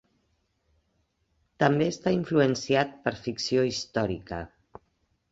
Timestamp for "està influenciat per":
1.93-3.13